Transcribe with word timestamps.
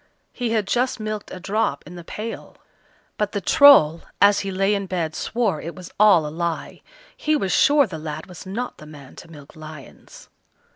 He 0.33 0.49
had 0.49 0.65
just 0.65 0.99
milked 0.99 1.29
a 1.29 1.39
drop 1.39 1.83
in 1.85 1.93
the 1.93 2.03
pail. 2.03 2.57
But 3.19 3.33
the 3.33 3.39
Troll, 3.39 4.01
as 4.19 4.39
he 4.39 4.49
lay 4.49 4.73
in 4.73 4.87
bed, 4.87 5.13
swore 5.13 5.61
it 5.61 5.75
was 5.75 5.91
all 5.99 6.25
a 6.25 6.33
lie. 6.35 6.81
He 7.15 7.35
was 7.35 7.51
sure 7.51 7.85
the 7.85 7.99
lad 7.99 8.25
was 8.25 8.43
not 8.43 8.79
the 8.79 8.87
man 8.87 9.15
to 9.17 9.27
milk 9.27 9.55
lions. 9.55 10.27